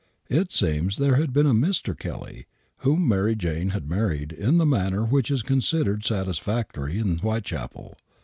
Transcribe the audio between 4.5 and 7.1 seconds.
the manner which is considered satisfactory